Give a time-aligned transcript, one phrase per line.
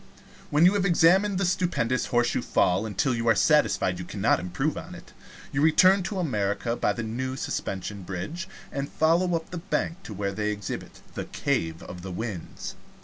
[0.49, 4.75] When you have examined the stupendous Horseshoe Fall till you are satisfied you cannot improve
[4.75, 5.13] on it,
[5.51, 10.13] you return to America by the new Suspension Bridge, and follow up the bank to
[10.15, 12.73] where they exhibit the Cave of the Winds.